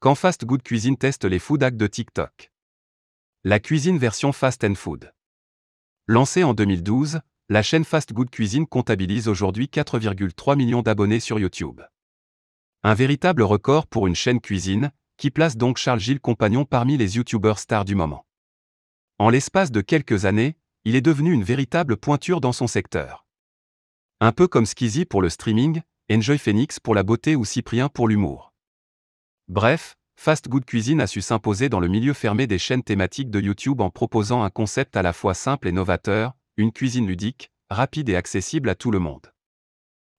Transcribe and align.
Quand 0.00 0.14
Fast 0.14 0.44
Good 0.44 0.62
Cuisine 0.62 0.96
teste 0.96 1.24
les 1.24 1.40
food 1.40 1.60
hacks 1.60 1.76
de 1.76 1.88
TikTok. 1.88 2.52
La 3.42 3.58
cuisine 3.58 3.98
version 3.98 4.30
Fast 4.30 4.62
and 4.62 4.76
Food. 4.76 5.12
Lancée 6.06 6.44
en 6.44 6.54
2012, 6.54 7.20
la 7.48 7.62
chaîne 7.64 7.84
Fast 7.84 8.12
Good 8.12 8.30
Cuisine 8.30 8.68
comptabilise 8.68 9.26
aujourd'hui 9.26 9.66
4,3 9.66 10.56
millions 10.56 10.82
d'abonnés 10.82 11.18
sur 11.18 11.40
YouTube. 11.40 11.80
Un 12.84 12.94
véritable 12.94 13.42
record 13.42 13.88
pour 13.88 14.06
une 14.06 14.14
chaîne 14.14 14.40
cuisine, 14.40 14.92
qui 15.16 15.32
place 15.32 15.56
donc 15.56 15.78
Charles 15.78 15.98
Gilles 15.98 16.20
Compagnon 16.20 16.64
parmi 16.64 16.96
les 16.96 17.16
YouTubeurs 17.16 17.58
stars 17.58 17.84
du 17.84 17.96
moment. 17.96 18.24
En 19.18 19.30
l'espace 19.30 19.72
de 19.72 19.80
quelques 19.80 20.26
années, 20.26 20.56
il 20.84 20.94
est 20.94 21.00
devenu 21.00 21.32
une 21.32 21.42
véritable 21.42 21.96
pointure 21.96 22.40
dans 22.40 22.52
son 22.52 22.68
secteur. 22.68 23.26
Un 24.20 24.30
peu 24.30 24.46
comme 24.46 24.64
Skizzy 24.64 25.06
pour 25.06 25.22
le 25.22 25.28
streaming, 25.28 25.82
Enjoy 26.08 26.38
Phoenix 26.38 26.78
pour 26.78 26.94
la 26.94 27.02
beauté 27.02 27.34
ou 27.34 27.44
Cyprien 27.44 27.88
pour 27.88 28.06
l'humour. 28.06 28.47
Bref, 29.48 29.96
Fast 30.14 30.50
Good 30.50 30.66
Cuisine 30.66 31.00
a 31.00 31.06
su 31.06 31.22
s'imposer 31.22 31.70
dans 31.70 31.80
le 31.80 31.88
milieu 31.88 32.12
fermé 32.12 32.46
des 32.46 32.58
chaînes 32.58 32.82
thématiques 32.82 33.30
de 33.30 33.40
YouTube 33.40 33.80
en 33.80 33.88
proposant 33.88 34.42
un 34.42 34.50
concept 34.50 34.94
à 34.94 35.00
la 35.00 35.14
fois 35.14 35.32
simple 35.32 35.68
et 35.68 35.72
novateur, 35.72 36.34
une 36.58 36.70
cuisine 36.70 37.06
ludique, 37.06 37.50
rapide 37.70 38.10
et 38.10 38.16
accessible 38.16 38.68
à 38.68 38.74
tout 38.74 38.90
le 38.90 38.98
monde. 38.98 39.32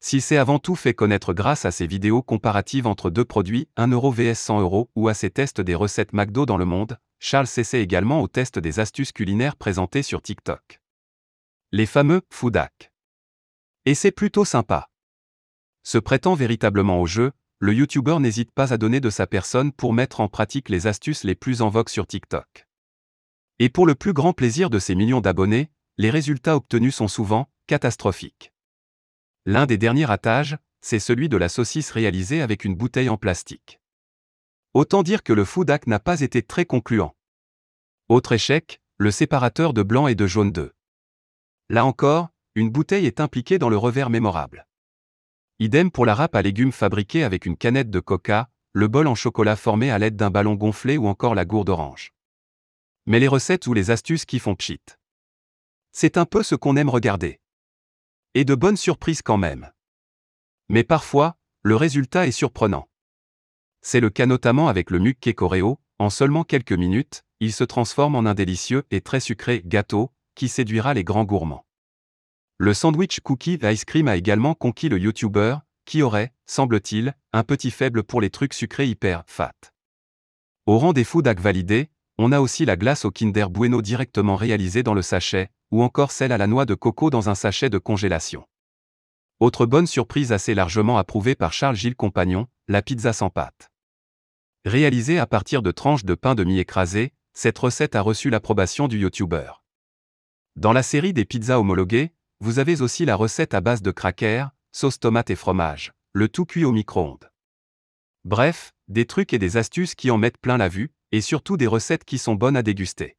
S'il 0.00 0.22
s'est 0.22 0.38
avant 0.38 0.58
tout 0.58 0.74
fait 0.74 0.92
connaître 0.92 1.34
grâce 1.34 1.64
à 1.64 1.70
ses 1.70 1.86
vidéos 1.86 2.20
comparatives 2.20 2.88
entre 2.88 3.10
deux 3.10 3.24
produits, 3.24 3.68
1 3.76 3.92
euro 3.92 4.10
vs 4.10 4.34
100 4.34 4.60
euros, 4.60 4.90
ou 4.96 5.06
à 5.06 5.14
ses 5.14 5.30
tests 5.30 5.60
des 5.60 5.76
recettes 5.76 6.12
McDo 6.12 6.44
dans 6.44 6.56
le 6.56 6.64
monde, 6.64 6.98
Charles 7.20 7.46
s'essaie 7.46 7.80
également 7.80 8.22
au 8.22 8.26
test 8.26 8.58
des 8.58 8.80
astuces 8.80 9.12
culinaires 9.12 9.54
présentées 9.54 10.02
sur 10.02 10.20
TikTok. 10.20 10.80
Les 11.70 11.86
fameux 11.86 12.22
food 12.28 12.56
hacks. 12.56 12.90
Et 13.84 13.94
c'est 13.94 14.10
plutôt 14.10 14.44
sympa. 14.44 14.90
Se 15.84 15.98
prêtant 15.98 16.34
véritablement 16.34 17.00
au 17.00 17.06
jeu, 17.06 17.30
le 17.62 17.74
YouTuber 17.74 18.18
n'hésite 18.18 18.50
pas 18.50 18.72
à 18.72 18.76
donner 18.76 18.98
de 18.98 19.08
sa 19.08 19.28
personne 19.28 19.70
pour 19.70 19.92
mettre 19.92 20.18
en 20.18 20.26
pratique 20.26 20.68
les 20.68 20.88
astuces 20.88 21.22
les 21.22 21.36
plus 21.36 21.62
en 21.62 21.68
vogue 21.68 21.90
sur 21.90 22.08
TikTok. 22.08 22.66
Et 23.60 23.68
pour 23.68 23.86
le 23.86 23.94
plus 23.94 24.12
grand 24.12 24.32
plaisir 24.32 24.68
de 24.68 24.80
ses 24.80 24.96
millions 24.96 25.20
d'abonnés, 25.20 25.70
les 25.96 26.10
résultats 26.10 26.56
obtenus 26.56 26.96
sont 26.96 27.06
souvent 27.06 27.48
catastrophiques. 27.68 28.52
L'un 29.46 29.66
des 29.66 29.78
derniers 29.78 30.06
ratages, 30.06 30.58
c'est 30.80 30.98
celui 30.98 31.28
de 31.28 31.36
la 31.36 31.48
saucisse 31.48 31.92
réalisée 31.92 32.42
avec 32.42 32.64
une 32.64 32.74
bouteille 32.74 33.08
en 33.08 33.16
plastique. 33.16 33.78
Autant 34.74 35.04
dire 35.04 35.22
que 35.22 35.32
le 35.32 35.44
food 35.44 35.70
hack 35.70 35.86
n'a 35.86 36.00
pas 36.00 36.20
été 36.20 36.42
très 36.42 36.64
concluant. 36.64 37.14
Autre 38.08 38.32
échec, 38.32 38.80
le 38.98 39.12
séparateur 39.12 39.72
de 39.72 39.84
blanc 39.84 40.08
et 40.08 40.16
de 40.16 40.26
jaune 40.26 40.50
d'œuf. 40.50 40.72
Là 41.68 41.84
encore, 41.84 42.30
une 42.56 42.70
bouteille 42.70 43.06
est 43.06 43.20
impliquée 43.20 43.60
dans 43.60 43.68
le 43.68 43.76
revers 43.76 44.10
mémorable. 44.10 44.66
Idem 45.62 45.92
pour 45.92 46.06
la 46.06 46.16
râpe 46.16 46.34
à 46.34 46.42
légumes 46.42 46.72
fabriquée 46.72 47.22
avec 47.22 47.46
une 47.46 47.56
canette 47.56 47.88
de 47.88 48.00
coca, 48.00 48.50
le 48.72 48.88
bol 48.88 49.06
en 49.06 49.14
chocolat 49.14 49.54
formé 49.54 49.92
à 49.92 49.98
l'aide 50.00 50.16
d'un 50.16 50.28
ballon 50.28 50.56
gonflé 50.56 50.96
ou 50.96 51.06
encore 51.06 51.36
la 51.36 51.44
gourde 51.44 51.68
orange. 51.68 52.12
Mais 53.06 53.20
les 53.20 53.28
recettes 53.28 53.68
ou 53.68 53.72
les 53.72 53.92
astuces 53.92 54.24
qui 54.24 54.40
font 54.40 54.56
pchit. 54.56 54.80
C'est 55.92 56.16
un 56.16 56.24
peu 56.24 56.42
ce 56.42 56.56
qu'on 56.56 56.74
aime 56.74 56.88
regarder. 56.88 57.40
Et 58.34 58.44
de 58.44 58.56
bonnes 58.56 58.76
surprises 58.76 59.22
quand 59.22 59.36
même. 59.36 59.70
Mais 60.68 60.82
parfois, 60.82 61.36
le 61.62 61.76
résultat 61.76 62.26
est 62.26 62.32
surprenant. 62.32 62.88
C'est 63.82 64.00
le 64.00 64.10
cas 64.10 64.26
notamment 64.26 64.66
avec 64.66 64.90
le 64.90 64.98
mukke 64.98 65.32
Coreo, 65.32 65.78
en 66.00 66.10
seulement 66.10 66.42
quelques 66.42 66.72
minutes, 66.72 67.24
il 67.38 67.52
se 67.52 67.62
transforme 67.62 68.16
en 68.16 68.26
un 68.26 68.34
délicieux 68.34 68.82
et 68.90 69.00
très 69.00 69.20
sucré 69.20 69.62
gâteau, 69.64 70.10
qui 70.34 70.48
séduira 70.48 70.92
les 70.92 71.04
grands 71.04 71.24
gourmands. 71.24 71.64
Le 72.64 72.74
sandwich 72.74 73.18
cookie 73.18 73.58
ice 73.64 73.84
cream 73.84 74.06
a 74.06 74.14
également 74.14 74.54
conquis 74.54 74.88
le 74.88 74.96
YouTuber, 74.96 75.56
qui 75.84 76.00
aurait, 76.00 76.32
semble-t-il, 76.46 77.16
un 77.32 77.42
petit 77.42 77.72
faible 77.72 78.04
pour 78.04 78.20
les 78.20 78.30
trucs 78.30 78.54
sucrés 78.54 78.86
hyper 78.86 79.24
fat. 79.26 79.50
Au 80.66 80.78
rang 80.78 80.92
des 80.92 81.02
food 81.02 81.26
validés, 81.26 81.90
on 82.18 82.30
a 82.30 82.38
aussi 82.38 82.64
la 82.64 82.76
glace 82.76 83.04
au 83.04 83.10
Kinder 83.10 83.46
Bueno 83.50 83.82
directement 83.82 84.36
réalisée 84.36 84.84
dans 84.84 84.94
le 84.94 85.02
sachet, 85.02 85.50
ou 85.72 85.82
encore 85.82 86.12
celle 86.12 86.30
à 86.30 86.38
la 86.38 86.46
noix 86.46 86.64
de 86.64 86.74
coco 86.74 87.10
dans 87.10 87.28
un 87.28 87.34
sachet 87.34 87.68
de 87.68 87.78
congélation. 87.78 88.46
Autre 89.40 89.66
bonne 89.66 89.88
surprise 89.88 90.30
assez 90.30 90.54
largement 90.54 90.98
approuvée 90.98 91.34
par 91.34 91.52
Charles 91.52 91.74
Gilles 91.74 91.96
Compagnon, 91.96 92.46
la 92.68 92.80
pizza 92.80 93.12
sans 93.12 93.28
pâte. 93.28 93.72
Réalisée 94.64 95.18
à 95.18 95.26
partir 95.26 95.62
de 95.62 95.72
tranches 95.72 96.04
de 96.04 96.14
pain 96.14 96.36
de 96.36 96.44
mie 96.44 96.60
écrasées, 96.60 97.12
cette 97.32 97.58
recette 97.58 97.96
a 97.96 98.02
reçu 98.02 98.30
l'approbation 98.30 98.86
du 98.86 99.00
YouTuber. 99.00 99.50
Dans 100.54 100.72
la 100.72 100.84
série 100.84 101.12
des 101.12 101.24
pizzas 101.24 101.58
homologuées, 101.58 102.12
vous 102.42 102.58
avez 102.58 102.82
aussi 102.82 103.04
la 103.04 103.14
recette 103.14 103.54
à 103.54 103.60
base 103.60 103.82
de 103.82 103.92
crackers, 103.92 104.50
sauce 104.72 104.98
tomate 104.98 105.30
et 105.30 105.36
fromage, 105.36 105.92
le 106.12 106.28
tout 106.28 106.44
cuit 106.44 106.64
au 106.64 106.72
micro-ondes. 106.72 107.30
Bref, 108.24 108.72
des 108.88 109.06
trucs 109.06 109.32
et 109.32 109.38
des 109.38 109.56
astuces 109.56 109.94
qui 109.94 110.10
en 110.10 110.18
mettent 110.18 110.38
plein 110.38 110.56
la 110.56 110.68
vue, 110.68 110.90
et 111.12 111.20
surtout 111.20 111.56
des 111.56 111.68
recettes 111.68 112.04
qui 112.04 112.18
sont 112.18 112.34
bonnes 112.34 112.56
à 112.56 112.64
déguster. 112.64 113.16